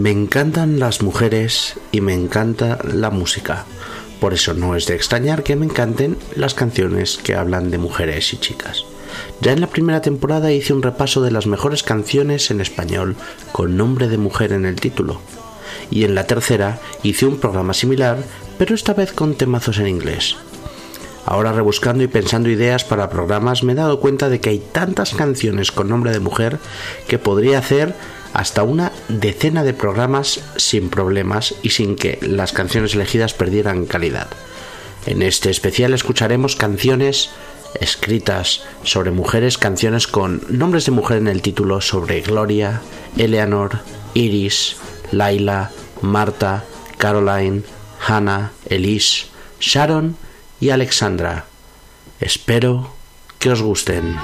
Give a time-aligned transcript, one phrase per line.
[0.00, 3.66] Me encantan las mujeres y me encanta la música.
[4.18, 8.32] Por eso no es de extrañar que me encanten las canciones que hablan de mujeres
[8.32, 8.86] y chicas.
[9.42, 13.14] Ya en la primera temporada hice un repaso de las mejores canciones en español
[13.52, 15.20] con nombre de mujer en el título.
[15.90, 18.16] Y en la tercera hice un programa similar,
[18.56, 20.34] pero esta vez con temazos en inglés.
[21.26, 25.12] Ahora rebuscando y pensando ideas para programas me he dado cuenta de que hay tantas
[25.12, 26.58] canciones con nombre de mujer
[27.06, 27.94] que podría hacer
[28.32, 34.28] hasta una decena de programas sin problemas y sin que las canciones elegidas perdieran calidad.
[35.06, 37.30] En este especial escucharemos canciones
[37.80, 42.82] escritas sobre mujeres, canciones con nombres de mujer en el título sobre Gloria,
[43.16, 43.80] Eleanor,
[44.14, 44.76] Iris,
[45.12, 45.70] Laila,
[46.02, 46.64] Marta,
[46.98, 47.62] Caroline,
[48.06, 49.26] Hannah, Elise,
[49.60, 50.16] Sharon
[50.60, 51.46] y Alexandra.
[52.20, 52.92] Espero
[53.38, 54.16] que os gusten.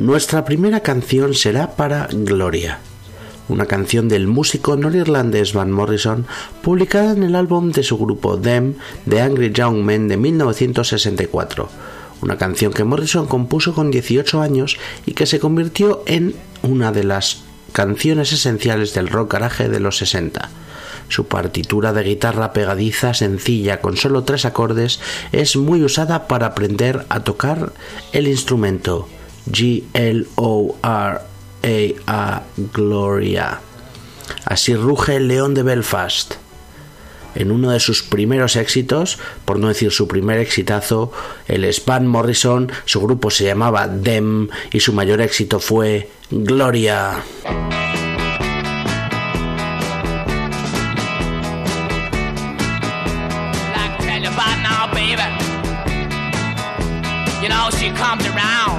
[0.00, 2.78] Nuestra primera canción será para Gloria,
[3.50, 6.26] una canción del músico norirlandés Van Morrison
[6.62, 11.68] publicada en el álbum de su grupo Them The Angry Young Men de 1964,
[12.22, 17.04] una canción que Morrison compuso con 18 años y que se convirtió en una de
[17.04, 20.48] las canciones esenciales del rock garage de los 60.
[21.10, 24.98] Su partitura de guitarra pegadiza, sencilla, con solo tres acordes,
[25.32, 27.74] es muy usada para aprender a tocar
[28.12, 29.06] el instrumento.
[29.52, 31.22] G-L-O-R-A-A
[32.72, 33.60] Gloria.
[34.44, 36.34] Así ruge el león de Belfast.
[37.34, 41.12] En uno de sus primeros éxitos, por no decir su primer exitazo,
[41.46, 47.22] el Span Morrison, su grupo se llamaba Dem y su mayor éxito fue Gloria.
[58.00, 58.69] Comes around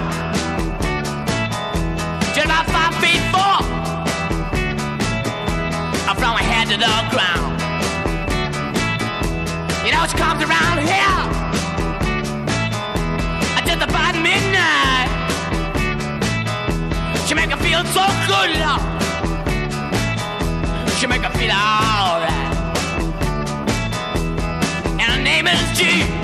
[6.82, 7.62] the ground.
[9.86, 11.22] You know she comes around here
[13.68, 15.10] just about midnight.
[17.28, 18.84] She make her feel so good, love.
[20.98, 22.32] She make her feel alright.
[25.00, 26.21] And her name is G.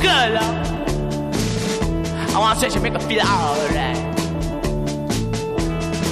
[0.00, 0.42] good, love.
[0.42, 2.34] Uh.
[2.34, 3.96] I wanna say she make me feel alright.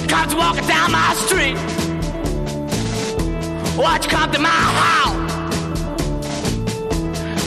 [0.07, 1.57] Comes walking down my street.
[3.77, 5.15] Watch you come to my house.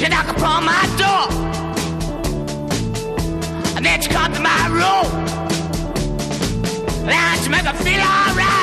[0.00, 1.28] You knock upon my door.
[3.76, 5.08] And then you come to my room.
[7.06, 8.61] Now you make me feel alright.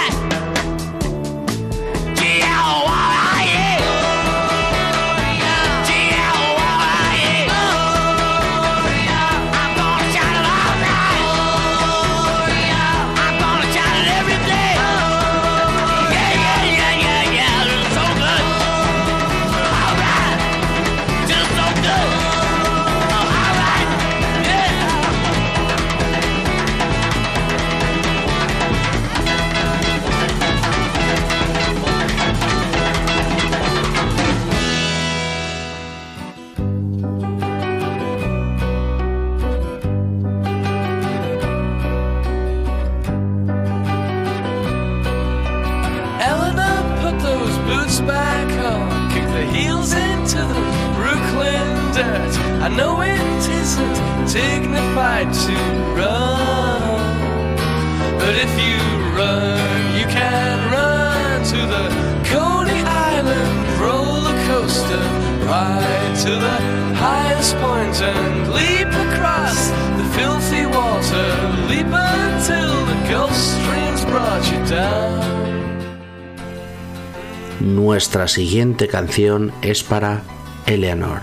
[78.40, 80.24] Siguiente canción es para
[80.66, 81.20] Eleanor.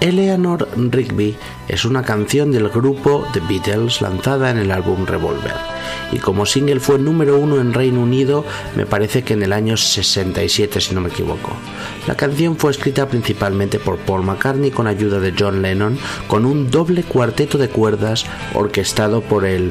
[0.00, 1.36] Eleanor Rigby
[1.68, 5.54] es una canción del grupo The Beatles lanzada en el álbum Revolver
[6.10, 8.44] y como single fue número uno en Reino Unido
[8.74, 11.52] me parece que en el año 67 si no me equivoco.
[12.08, 15.96] La canción fue escrita principalmente por Paul McCartney con ayuda de John Lennon
[16.26, 19.70] con un doble cuarteto de cuerdas orquestado por el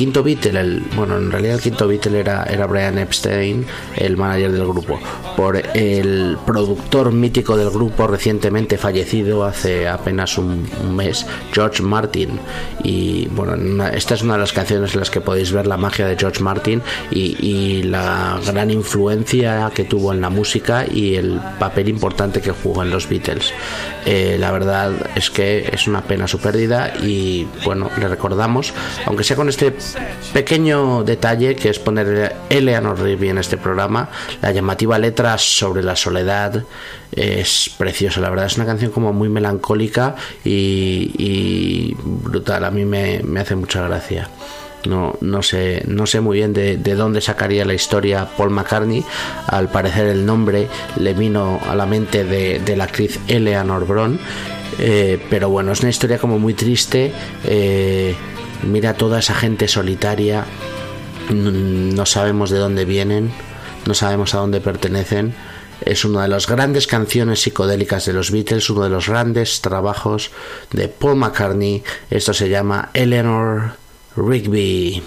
[0.00, 3.66] quinto Beatle, el, bueno, en realidad el quinto Beatle era, era Brian Epstein,
[3.98, 4.98] el manager del grupo,
[5.36, 10.66] por el productor mítico del grupo recientemente fallecido hace apenas un,
[10.96, 12.40] mes, George Martin.
[12.82, 16.06] Y bueno, esta es una de las canciones en las que podéis ver la magia
[16.06, 16.80] de George Martin
[17.10, 22.52] y, y la gran influencia que tuvo en la música y el papel importante que
[22.52, 23.52] jugó en los Beatles.
[24.06, 28.72] Eh, la verdad es que es una pena su pérdida y bueno, le recordamos,
[29.04, 29.74] aunque sea con este
[30.32, 34.08] pequeño detalle que es poner Eleanor Rigby en este programa,
[34.42, 36.64] la llamativa letra sobre la soledad
[37.12, 40.14] es preciosa, la verdad es una canción como muy melancólica
[40.44, 44.28] y, brutal, a mí me, me hace mucha gracia.
[44.86, 49.04] No, no sé, no sé muy bien de, de dónde sacaría la historia Paul McCartney.
[49.46, 54.18] Al parecer el nombre le vino a la mente de, de la actriz Eleanor Bron.
[54.78, 57.12] Eh, pero bueno, es una historia como muy triste.
[57.44, 58.14] Eh,
[58.62, 60.44] mira toda esa gente solitaria.
[61.30, 63.32] No sabemos de dónde vienen.
[63.86, 65.34] No sabemos a dónde pertenecen.
[65.80, 70.30] Es una de las grandes canciones psicodélicas de los Beatles, uno de los grandes trabajos
[70.72, 71.82] de Paul McCartney.
[72.10, 73.72] Esto se llama Eleanor
[74.16, 75.02] Rigby.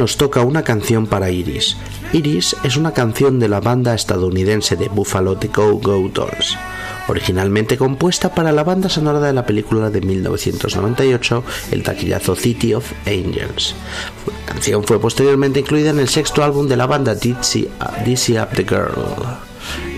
[0.00, 1.76] Nos toca una canción para Iris.
[2.14, 6.56] Iris es una canción de la banda estadounidense de Buffalo The Go Go Dolls,
[7.06, 12.90] originalmente compuesta para la banda sonora de la película de 1998, el taquillazo City of
[13.06, 13.74] Angels.
[14.26, 17.68] La canción fue posteriormente incluida en el sexto álbum de la banda Dizzy,
[18.38, 19.49] Up the Girl.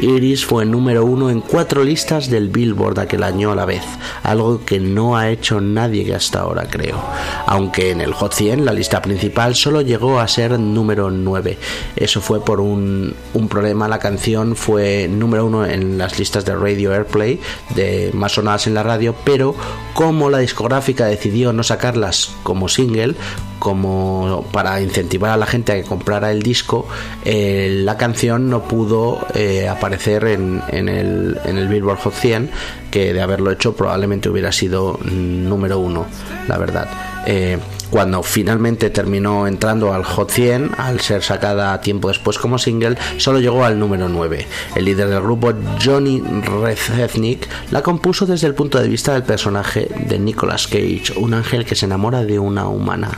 [0.03, 3.85] Iris fue número uno en cuatro listas del Billboard aquel año a la vez,
[4.25, 7.01] algo que no ha hecho nadie hasta ahora creo,
[7.47, 11.57] aunque en el Hot 100, la lista principal, solo llegó a ser número 9.
[11.95, 13.15] Eso fue por un,
[13.49, 17.41] problema, la canción fue número uno en las listas de Radio Airplay,
[17.77, 19.55] de más sonadas en la radio, pero
[19.95, 23.15] como la discográfica decidió no sacarlas como single,
[23.61, 26.89] como para incentivar a la gente a que comprara el disco,
[27.25, 29.92] eh, la canción no pudo eh, aparecer
[30.27, 32.51] en, en, el, en el Billboard Hot 100,
[32.91, 36.07] que de haberlo hecho probablemente hubiera sido número uno,
[36.49, 36.89] la verdad.
[37.27, 37.59] Eh,
[37.93, 43.39] cuando finalmente terminó entrando al Hot 100, al ser sacada tiempo después como single, solo
[43.39, 44.47] llegó al número 9.
[44.75, 45.53] El líder del grupo,
[45.85, 51.35] Johnny Reznick, la compuso desde el punto de vista del personaje de Nicolas Cage, un
[51.35, 53.11] ángel que se enamora de una humana.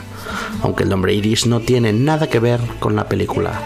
[0.61, 3.61] Aunque el nombre Iris no tiene nada que ver con la película.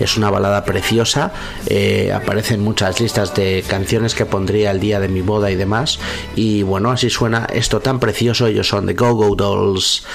[0.00, 1.34] Es una balada preciosa,
[1.66, 5.56] eh, aparece en muchas listas de canciones que pondría el día de mi boda y
[5.56, 5.98] demás.
[6.34, 8.46] Y bueno, así suena esto tan precioso.
[8.46, 10.06] Ellos son The Go Go Dolls.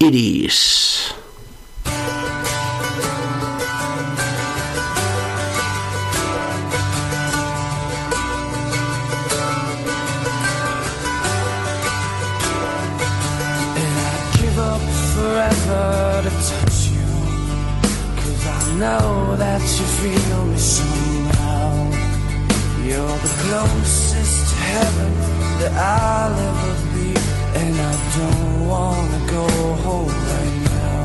[0.00, 1.12] Iris.
[13.76, 14.80] And I'd give up
[15.14, 17.08] forever to touch you.
[18.16, 21.90] Cause I know that you feel me somehow.
[22.84, 25.12] You're the closest to heaven
[25.60, 27.08] that I'll ever be.
[27.60, 29.46] And I don't wanna go
[29.86, 31.04] home right now.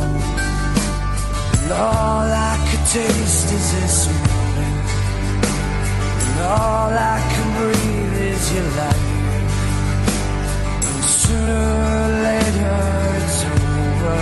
[1.61, 4.87] And all I could taste is this moment.
[6.25, 9.05] And all I can breathe is your light.
[10.87, 12.79] And sooner or later
[13.19, 14.21] it's over.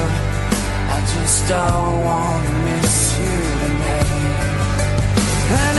[0.95, 4.17] I just don't wanna miss you tonight.
[5.59, 5.76] And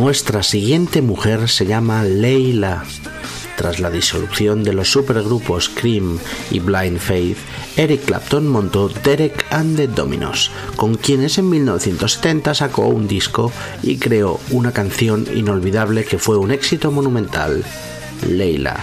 [0.00, 2.84] Nuestra siguiente mujer se llama Leila.
[3.58, 6.18] Tras la disolución de los supergrupos Cream
[6.50, 7.36] y Blind Faith,
[7.76, 13.98] Eric Clapton montó Derek and the Dominos, con quienes en 1970 sacó un disco y
[13.98, 17.62] creó una canción inolvidable que fue un éxito monumental,
[18.26, 18.78] Leila.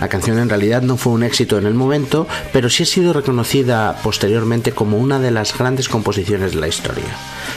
[0.00, 3.12] La canción en realidad no fue un éxito en el momento, pero sí ha sido
[3.12, 7.16] reconocida posteriormente como una de las grandes composiciones de la historia.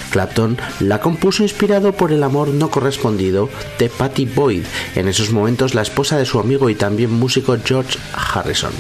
[0.10, 4.64] Clapton la compuso inspirado por el amor no correspondido de Patty Boyd,
[4.96, 8.74] en esos momentos la esposa de su amigo y también músico George Harrison.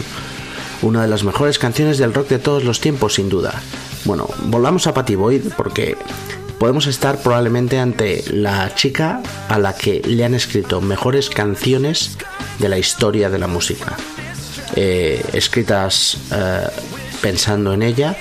[0.82, 3.62] Una de las mejores canciones del rock de todos los tiempos, sin duda.
[4.06, 5.96] Bueno, volvamos a Patty Boyd porque
[6.62, 12.20] podemos estar probablemente ante la chica a la que le han escrito mejores canciones
[12.60, 13.98] de la historia de la música.
[14.76, 16.68] Eh, escritas eh,
[17.20, 18.16] pensando en ella,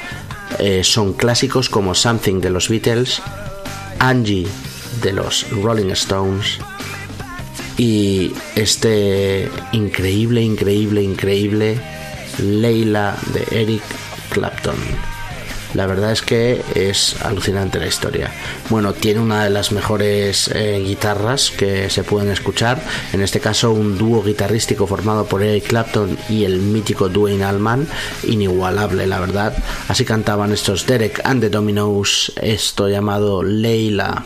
[0.58, 3.20] eh, son clásicos como Something de los Beatles,
[3.98, 4.48] Angie
[5.02, 6.60] de los Rolling Stones
[7.76, 11.78] y este increíble, increíble, increíble
[12.38, 13.82] Leila de Eric
[14.30, 15.09] Clapton.
[15.74, 18.30] La verdad es que es alucinante la historia.
[18.68, 22.82] Bueno, tiene una de las mejores eh, guitarras que se pueden escuchar.
[23.12, 27.86] En este caso, un dúo guitarrístico formado por Eric Clapton y el mítico Dwayne Allman.
[28.24, 29.56] Inigualable, la verdad.
[29.88, 34.24] Así cantaban estos Derek and the Dominos, esto llamado Leila.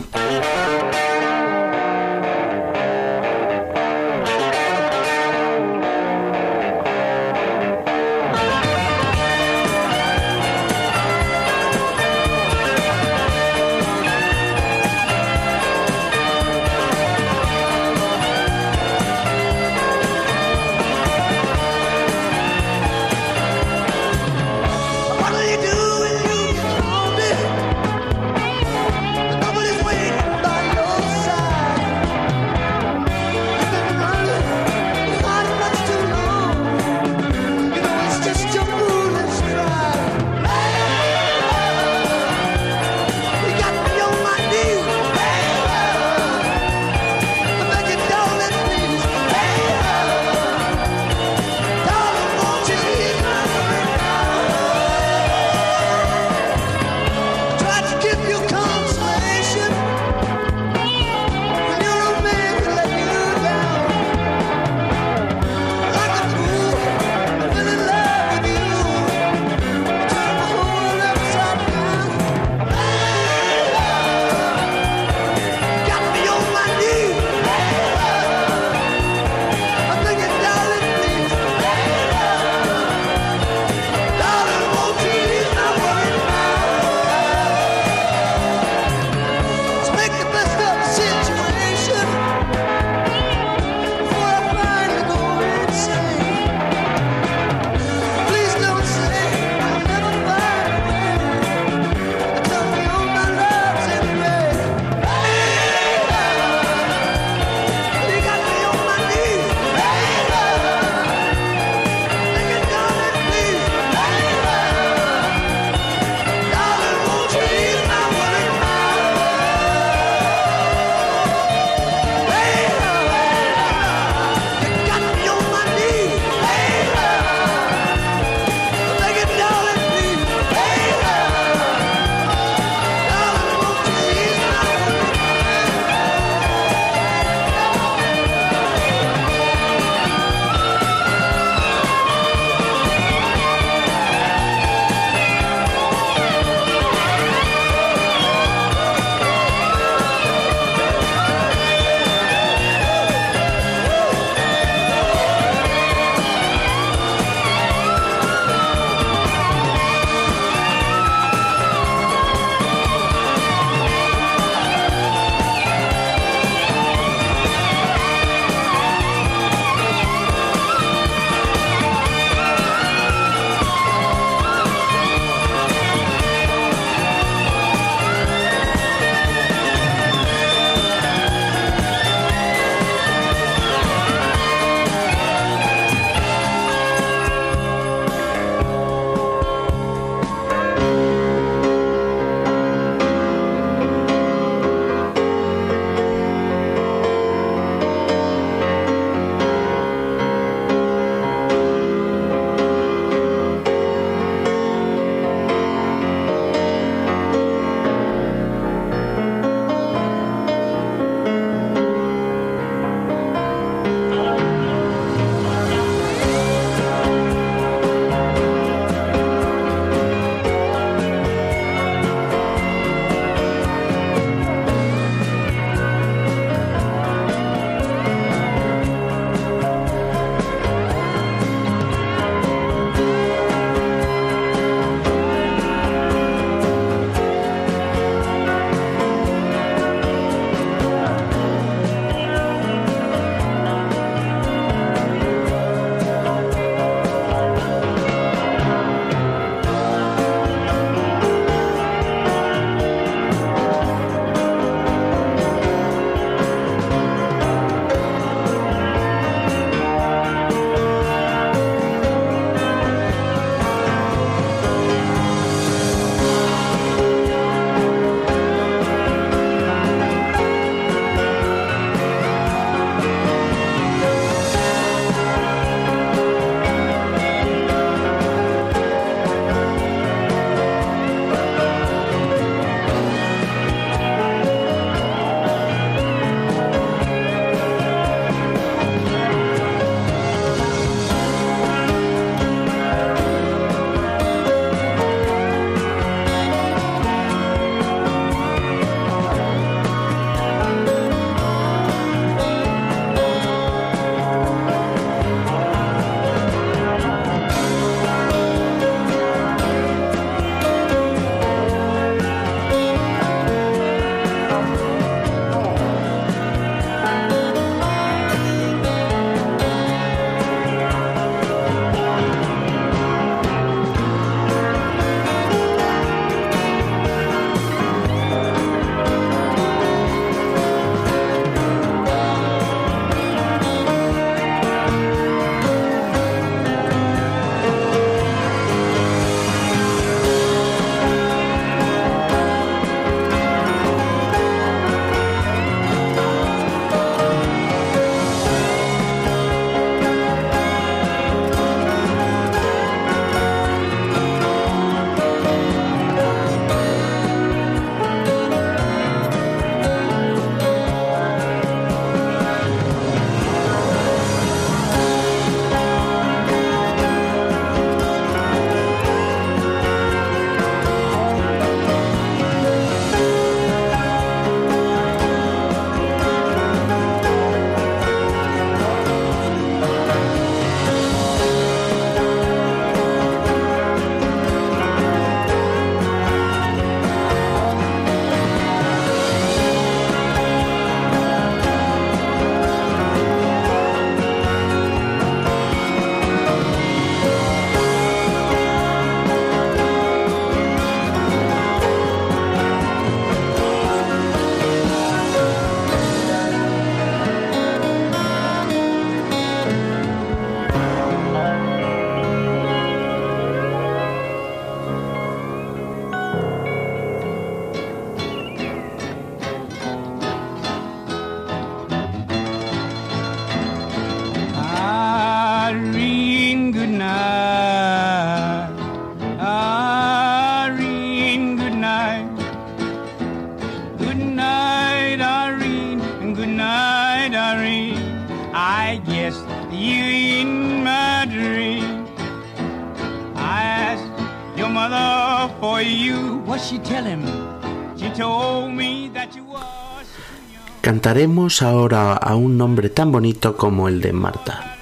[451.05, 454.75] Cantaremos ahora a un nombre tan bonito como el de Marta.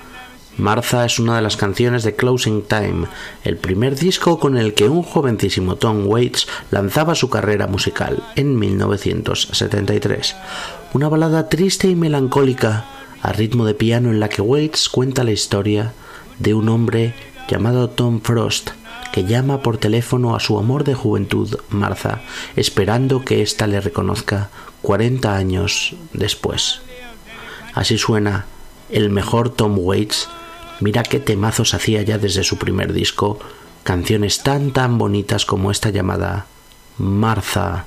[0.57, 3.07] Martha es una de las canciones de Closing Time,
[3.43, 8.57] el primer disco con el que un jovencísimo Tom Waits lanzaba su carrera musical en
[8.57, 10.37] 1973.
[10.93, 12.85] Una balada triste y melancólica
[13.21, 15.91] a ritmo de piano en la que Waits cuenta la historia
[16.39, 17.15] de un hombre
[17.49, 18.69] llamado Tom Frost
[19.11, 22.21] que llama por teléfono a su amor de juventud, Martha,
[22.55, 24.49] esperando que ésta le reconozca
[24.83, 26.81] 40 años después.
[27.73, 28.45] Así suena
[28.91, 30.29] el mejor Tom Waits.
[30.79, 33.39] Mira qué temazos hacía ya desde su primer disco,
[33.83, 36.45] canciones tan tan bonitas como esta llamada
[36.97, 37.85] Martha.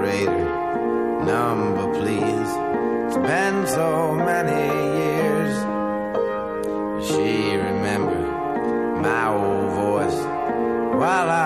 [0.00, 2.50] operator number, please.
[3.06, 4.62] It's been so many
[4.98, 5.54] years.
[7.06, 8.28] She remembered
[9.02, 10.20] my old voice
[11.00, 11.39] while I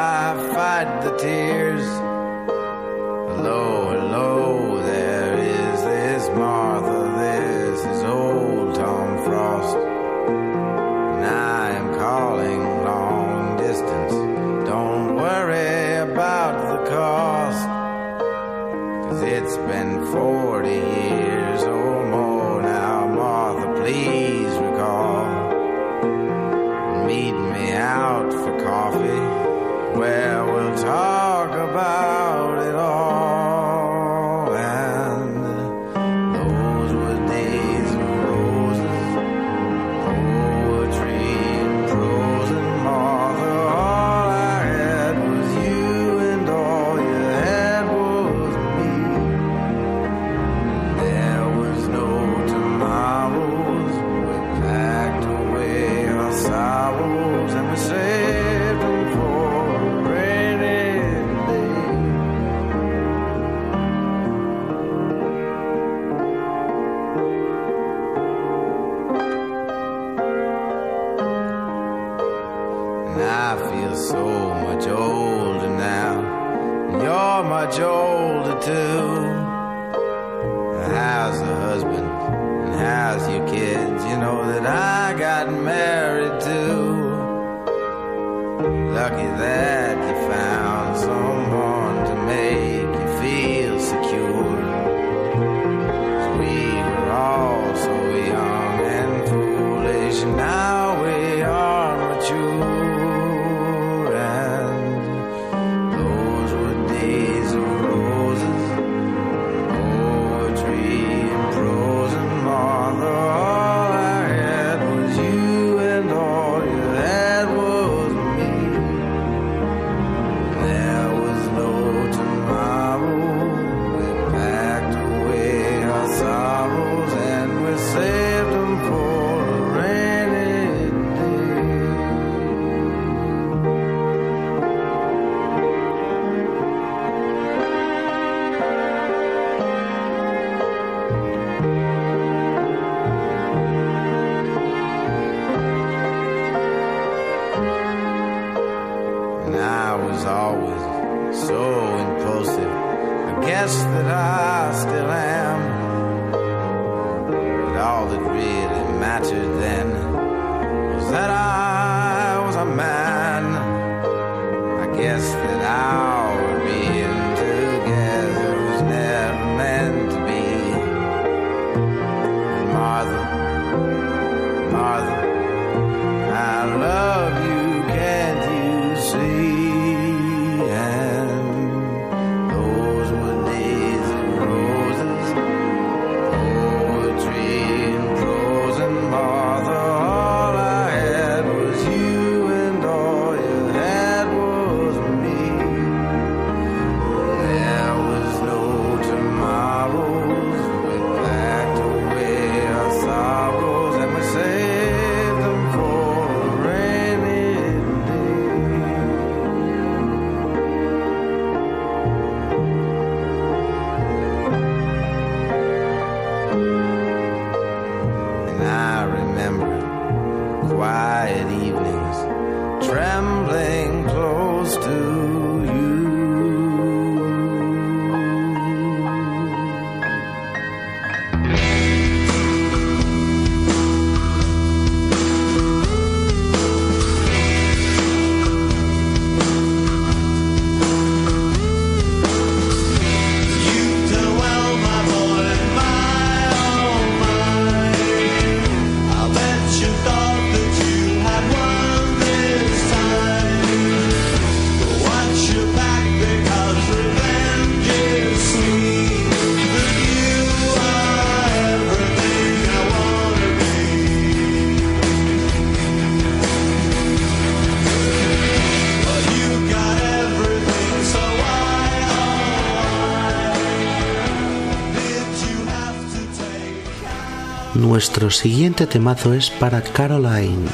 [278.25, 280.67] Nuestro siguiente temazo es para Caroline.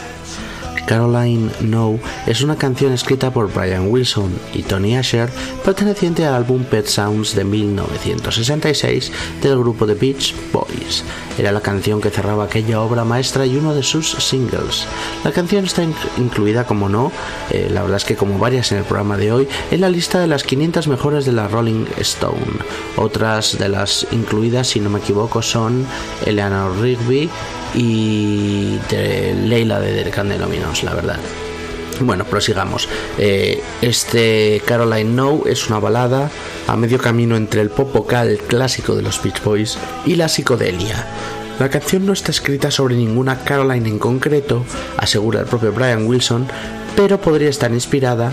[0.86, 5.28] Caroline No es una canción escrita por Brian Wilson y Tony Asher
[5.64, 9.10] perteneciente al álbum Pet Sounds de 1966
[9.42, 11.02] del grupo The Beach Boys.
[11.40, 14.84] Era la canción que cerraba aquella obra maestra y uno de sus singles.
[15.24, 17.10] La canción está inc- incluida, como no,
[17.50, 20.20] eh, la verdad es que como varias en el programa de hoy, en la lista
[20.20, 22.44] de las 500 mejores de la Rolling Stone.
[22.96, 25.86] Otras de las incluidas, si no me equivoco, son
[26.26, 27.30] Eleanor Rigby
[27.74, 31.18] y de Leila de the Dominos, la verdad.
[32.00, 32.88] Bueno, prosigamos.
[33.18, 36.30] Eh, este Caroline No es una balada
[36.66, 41.06] a medio camino entre el pop vocal clásico de los Beach Boys y la psicodelia.
[41.58, 44.64] La canción no está escrita sobre ninguna Caroline en concreto,
[44.96, 46.48] asegura el propio Brian Wilson,
[46.96, 48.32] pero podría estar inspirada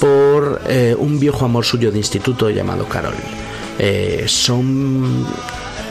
[0.00, 3.14] por eh, un viejo amor suyo de instituto llamado Carol.
[3.78, 5.24] Eh, son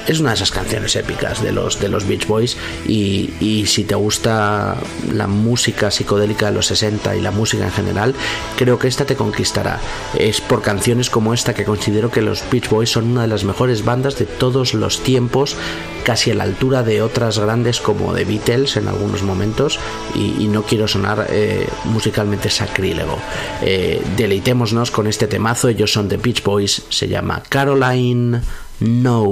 [0.07, 3.83] es una de esas canciones épicas de los de los Beach Boys y, y si
[3.83, 4.75] te gusta
[5.11, 8.15] la música psicodélica de los 60 y la música en general
[8.55, 9.79] creo que esta te conquistará.
[10.17, 13.43] Es por canciones como esta que considero que los Beach Boys son una de las
[13.43, 15.55] mejores bandas de todos los tiempos
[16.03, 19.79] casi a la altura de otras grandes como The Beatles en algunos momentos
[20.13, 23.17] y, no quiero sonar eh, musicalmente sacrílego.
[23.61, 25.67] Eh, deleitémonos con este temazo.
[25.67, 28.41] Ellos son The Beach Boys se llama Caroline
[28.79, 29.23] No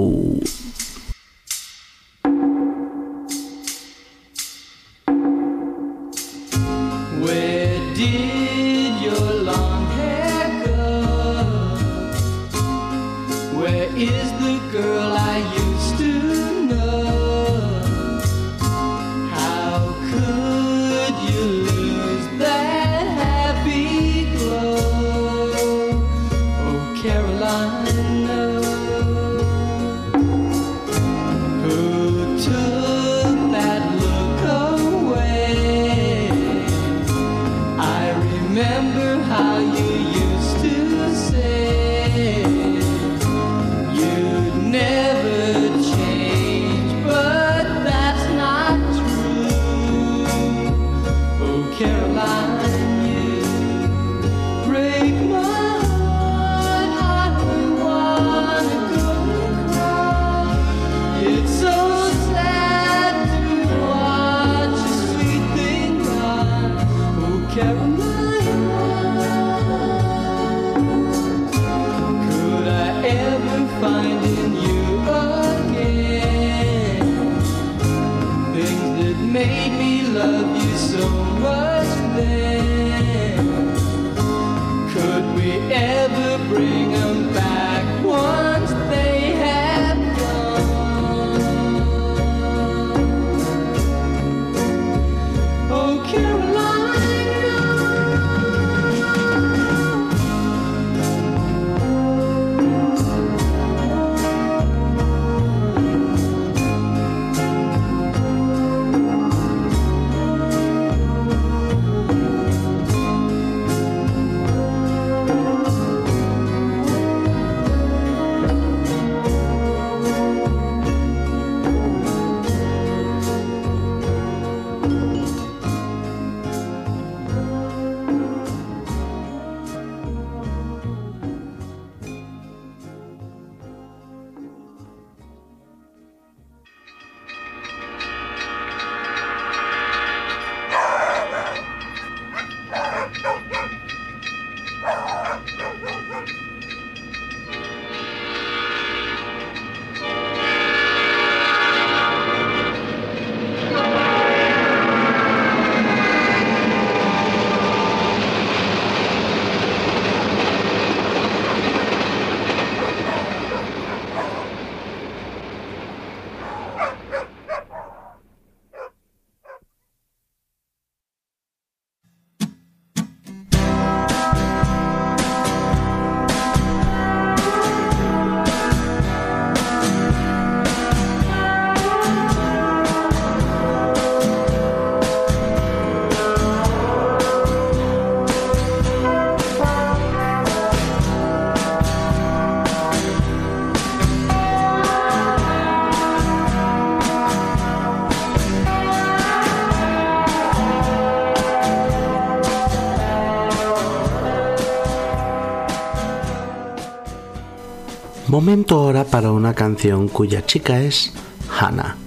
[208.34, 211.14] Momento ahora para una canción cuya chica es
[211.60, 211.98] Hannah.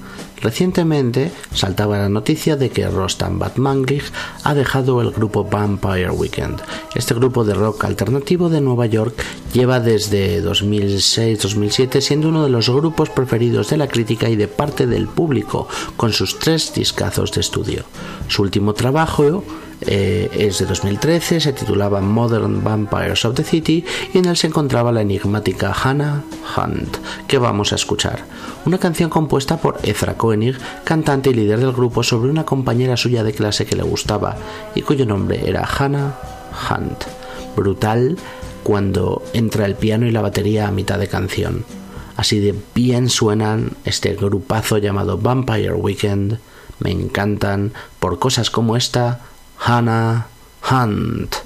[0.42, 4.02] Recientemente saltaba la noticia de que Rostam Batmanglij
[4.42, 6.60] ha dejado el grupo Vampire Weekend.
[6.96, 9.14] Este grupo de rock alternativo de Nueva York
[9.52, 14.88] lleva desde 2006-2007 siendo uno de los grupos preferidos de la crítica y de parte
[14.88, 17.84] del público, con sus tres discazos de estudio.
[18.26, 19.44] Su último trabajo
[19.82, 24.46] eh, es de 2013, se titulaba Modern Vampires of the City y en él se
[24.46, 26.22] encontraba la enigmática Hannah
[26.56, 26.96] Hunt,
[27.26, 28.24] que vamos a escuchar.
[28.64, 33.22] Una canción compuesta por Ezra Koenig, cantante y líder del grupo, sobre una compañera suya
[33.22, 34.36] de clase que le gustaba
[34.74, 36.14] y cuyo nombre era Hannah
[36.70, 37.04] Hunt.
[37.54, 38.16] Brutal
[38.62, 41.64] cuando entra el piano y la batería a mitad de canción.
[42.16, 46.40] Así de bien suenan este grupazo llamado Vampire Weekend.
[46.80, 49.20] Me encantan por cosas como esta
[49.58, 50.26] Hannah
[50.60, 51.42] Hunt.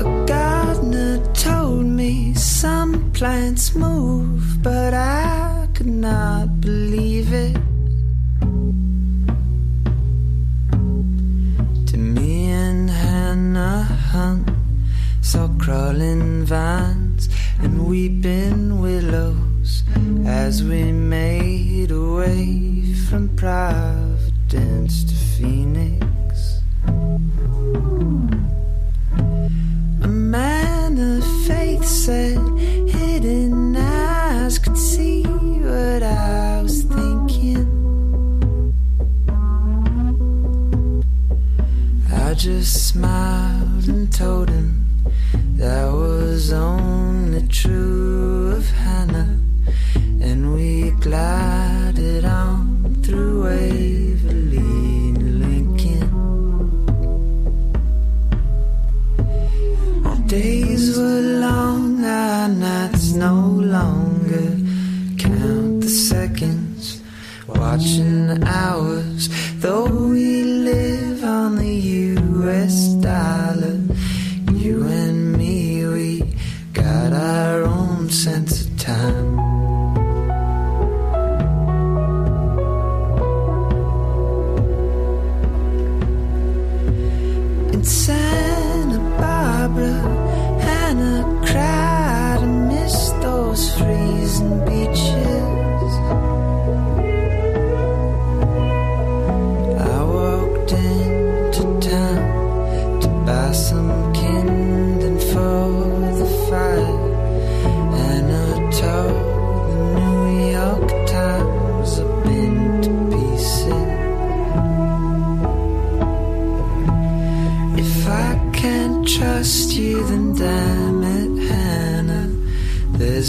[0.00, 7.07] A gardener told me some plants move, but I could not believe
[14.08, 14.48] Hunt
[15.20, 17.28] saw crawling vines
[17.58, 19.82] and weeping willows
[20.24, 26.62] as we made our way from Providence to Phoenix.
[30.02, 32.38] A man of faith said
[32.88, 37.66] hidden eyes could see what I was thinking.
[42.10, 44.84] I just smiled and told him
[45.56, 49.38] that was only true of Hannah,
[50.20, 56.08] and we glided on through Waverly and Lincoln.
[60.26, 63.34] Days were long, our nights no
[63.76, 64.58] longer.
[65.16, 67.00] Count the seconds,
[67.46, 69.30] watching the hours.
[69.60, 70.37] Though we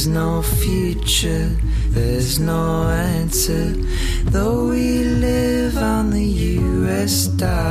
[0.09, 1.49] no future,
[1.89, 3.73] there's no answer.
[4.31, 7.68] Though we live on the US dollar,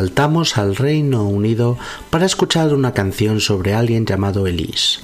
[0.00, 1.76] saltamos al Reino Unido
[2.08, 5.00] para escuchar una canción sobre alguien llamado Elise.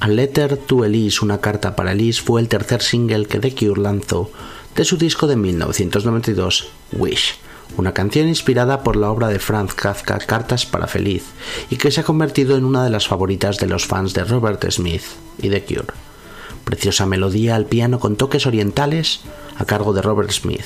[0.00, 3.80] A Letter to Elise, una carta para Elise, fue el tercer single que The Cure
[3.80, 4.32] lanzó
[4.74, 7.36] de su disco de 1992, Wish,
[7.76, 11.22] una canción inspirada por la obra de Franz Kafka Cartas para Feliz
[11.70, 14.68] y que se ha convertido en una de las favoritas de los fans de Robert
[14.72, 15.04] Smith
[15.38, 15.94] y The Cure.
[16.64, 19.20] Preciosa melodía al piano con toques orientales
[19.56, 20.64] a cargo de Robert Smith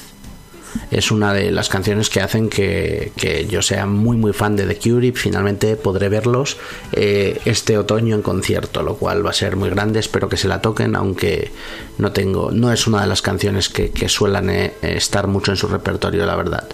[0.90, 3.12] es una de las canciones que hacen que,
[3.50, 6.56] yo sea muy muy fan de The Cure y finalmente podré verlos
[6.92, 10.48] eh, este otoño en concierto, lo cual va a ser muy grande, espero que se
[10.48, 11.50] la toquen, aunque
[11.98, 15.56] no tengo, no es una de las canciones que, que suelen eh, estar mucho en
[15.56, 16.68] su repertorio, la verdad.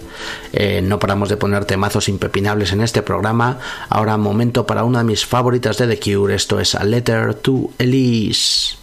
[0.52, 3.58] Eh, no paramos de poner temazos impepinables en este programa,
[3.88, 7.70] ahora momento para una de mis favoritas de The Cure, esto es A Letter to
[7.78, 8.76] Elise.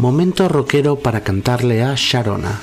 [0.00, 2.62] Momento rockero para cantarle a Sharona.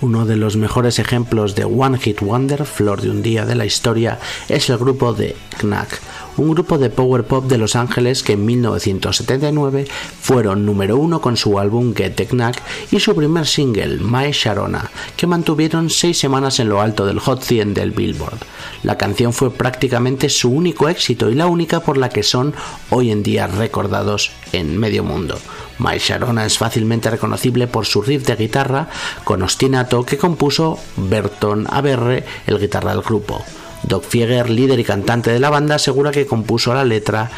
[0.00, 3.66] Uno de los mejores ejemplos de One Hit Wonder, flor de un día de la
[3.66, 6.00] historia, es el grupo de Knack,
[6.38, 9.86] un grupo de power pop de Los Ángeles que en 1979
[10.20, 14.90] fueron número uno con su álbum Get the Knack y su primer single, My Sharona,
[15.16, 18.38] que mantuvieron seis semanas en lo alto del Hot 100 del Billboard.
[18.82, 22.54] La canción fue prácticamente su único éxito y la única por la que son
[22.90, 25.38] hoy en día recordados en medio mundo.
[25.78, 28.88] My Sharona es fácilmente reconocible por su riff de guitarra
[29.24, 33.44] con ostinato que compuso Berton Aberre, el guitarra del grupo.
[33.82, 37.30] Doc Fieger, líder y cantante de la banda, asegura que compuso la letra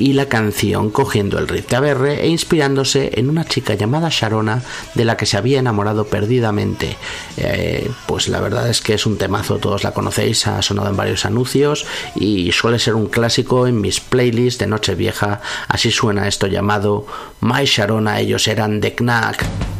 [0.00, 4.62] y la canción cogiendo el riff de Aberre e inspirándose en una chica llamada Sharona
[4.94, 6.96] de la que se había enamorado perdidamente.
[7.36, 10.96] Eh, pues la verdad es que es un temazo, todos la conocéis, ha sonado en
[10.96, 15.42] varios anuncios y suele ser un clásico en mis playlists de Nochevieja.
[15.68, 17.06] Así suena esto llamado
[17.40, 19.79] My Sharona, ellos eran de Knack.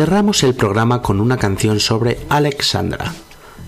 [0.00, 3.12] Cerramos el programa con una canción sobre Alexandra.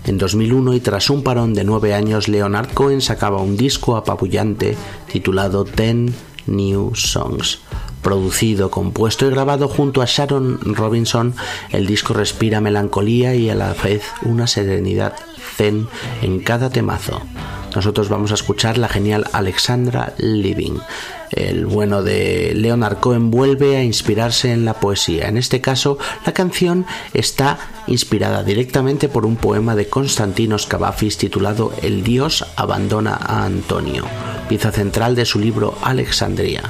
[0.07, 4.75] En 2001 y tras un parón de nueve años, Leonard Cohen sacaba un disco apabullante
[5.11, 6.11] titulado Ten
[6.47, 7.59] New Songs.
[8.01, 11.35] Producido, compuesto y grabado junto a Sharon Robinson,
[11.69, 15.13] el disco respira melancolía y a la vez una serenidad
[15.55, 15.87] zen
[16.23, 17.21] en cada temazo.
[17.75, 20.79] Nosotros vamos a escuchar la genial Alexandra Living.
[21.31, 25.27] El bueno de Leonard Cohen vuelve a inspirarse en la poesía.
[25.27, 27.57] En este caso, la canción está
[27.87, 34.05] inspirada directamente por un poema de Constantinos Cavafis titulado El Dios abandona a Antonio,
[34.47, 36.63] pieza central de su libro Alexandria.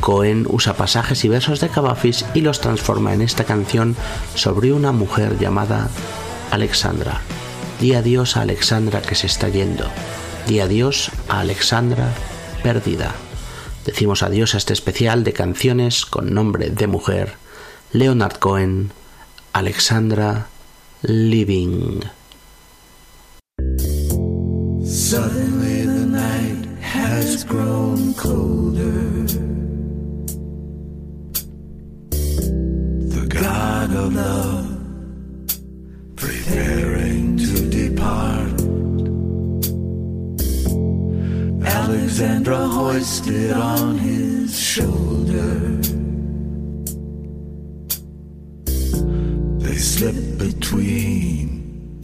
[0.00, 3.94] Cohen usa pasajes y versos de Cavafis y los transforma en esta canción
[4.34, 5.88] sobre una mujer llamada
[6.50, 7.20] Alexandra.
[7.78, 9.86] Di adiós a Alexandra que se está yendo.
[10.46, 12.12] Di adiós a Alexandra
[12.62, 13.14] perdida.
[13.84, 17.34] Decimos adiós a este especial de canciones con nombre de mujer.
[17.92, 18.92] Leonard Cohen,
[19.52, 20.48] Alexandra
[21.02, 22.02] Living.
[24.84, 29.26] Suddenly the night has grown colder.
[33.14, 34.68] The God of love
[36.16, 38.41] preparing to depart.
[41.64, 45.60] Alexandra hoisted on his shoulder.
[49.64, 52.00] They slip between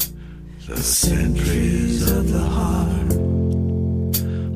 [0.67, 3.13] the centuries of the heart,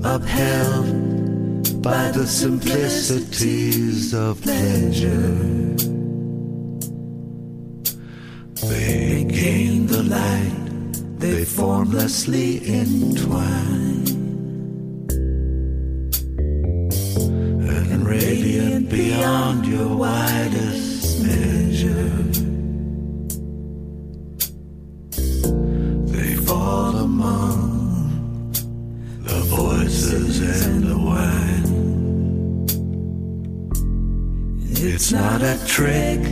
[0.05, 5.73] upheld by the simplicities of pleasure.
[8.69, 14.12] They gain the light, they formlessly entwine.
[19.23, 22.13] Beyond your widest measure.
[26.13, 28.51] They fall among
[29.21, 31.69] the voices and the wine.
[34.91, 36.23] It's not a trick,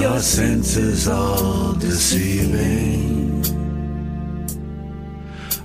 [0.00, 3.44] your senses all deceiving.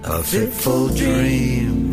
[0.03, 1.91] A fitful dream,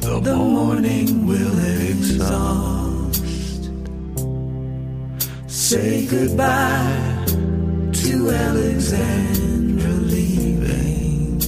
[0.00, 1.58] the morning will
[1.90, 2.81] exhaust.
[5.72, 7.24] Say goodbye
[7.94, 11.38] to Alexandra leaving.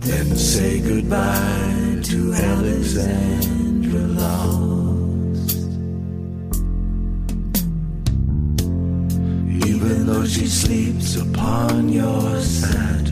[0.00, 5.52] Then say goodbye to Alexandra lost.
[9.68, 13.11] Even though she sleeps upon your satin.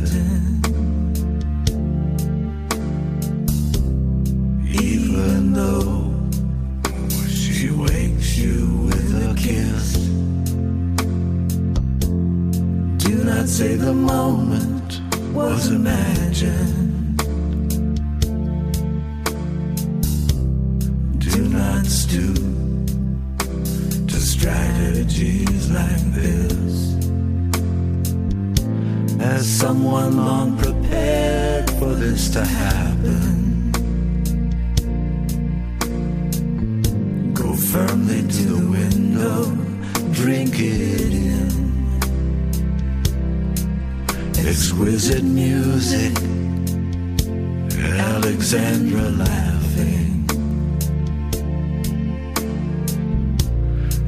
[48.31, 50.25] Alexandra laughing.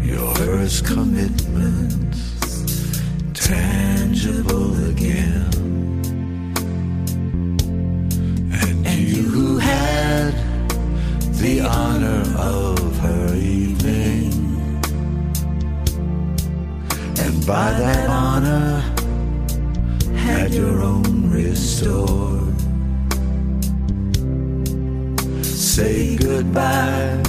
[0.01, 2.63] Your first commitments,
[3.35, 5.51] tangible again.
[8.53, 10.35] And you who had
[11.43, 14.31] the honor of her evening.
[17.19, 18.85] And by that honor,
[20.15, 22.42] had your own restored.
[25.75, 27.23] Say goodbye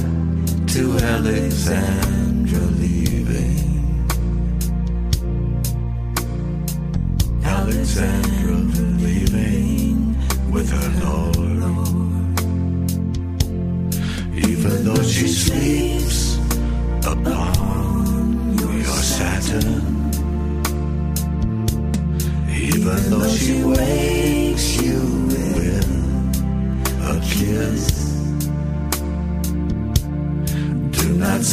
[0.74, 4.06] to Alexandra leaving.
[7.46, 8.56] Alexandra
[9.00, 10.18] leaving
[10.52, 11.64] with her Lord.
[14.36, 16.36] Even though she sleeps
[17.08, 20.12] upon your Saturn,
[22.50, 24.03] Even though she wakes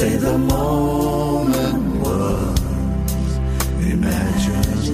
[0.01, 3.37] say the moment was
[3.93, 4.87] imagined.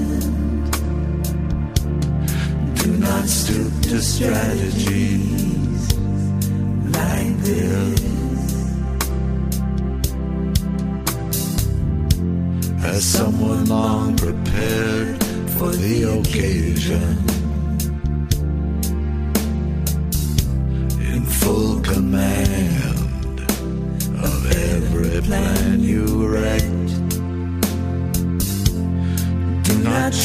[2.75, 5.83] Do not stoop to strategies
[6.99, 8.01] like this.
[12.83, 15.23] As someone long prepared
[15.57, 17.46] for the occasion,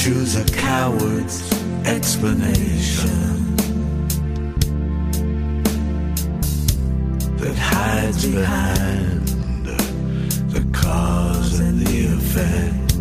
[0.03, 1.43] choose a coward's
[1.85, 3.55] explanation
[7.37, 9.27] that hides behind
[10.53, 12.95] the cause and the effect.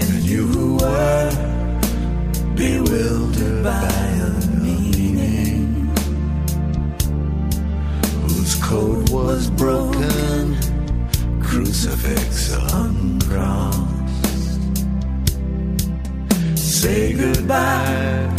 [0.00, 1.30] And you who were
[2.54, 4.30] bewildered by a
[4.62, 5.92] meaning
[8.22, 10.56] whose code was broken,
[11.42, 13.93] crucifix uncrossed.
[16.84, 18.30] Say goodbye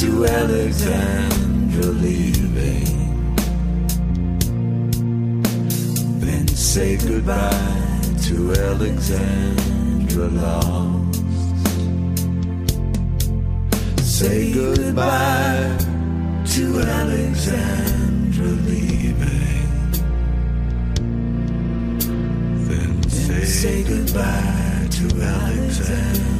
[0.00, 3.22] to Alexandra leaving.
[6.18, 11.22] Then say goodbye to Alexandra lost.
[14.02, 15.78] Say goodbye
[16.54, 19.68] to Alexandra leaving.
[22.66, 26.39] Then say, say goodbye to Alexandra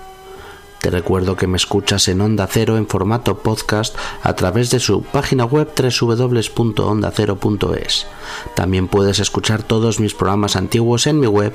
[0.81, 5.03] Te recuerdo que me escuchas en Onda Cero en formato podcast a través de su
[5.03, 8.07] página web www.ondacero.es.
[8.55, 11.53] También puedes escuchar todos mis programas antiguos en mi web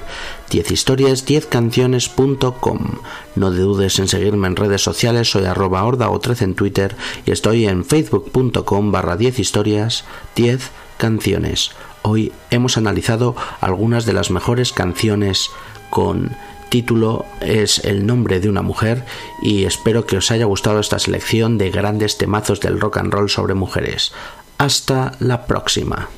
[0.50, 2.78] 10historias10canciones.com.
[3.34, 6.94] No dudes en seguirme en redes sociales, soy arroba o 13 en Twitter
[7.26, 10.04] y estoy en facebook.com barra 10 historias
[10.36, 11.72] 10 canciones.
[12.02, 15.50] Hoy hemos analizado algunas de las mejores canciones
[15.90, 16.30] con
[16.68, 19.04] título es El nombre de una mujer
[19.42, 23.30] y espero que os haya gustado esta selección de grandes temazos del rock and roll
[23.30, 24.12] sobre mujeres.
[24.58, 26.08] Hasta la próxima.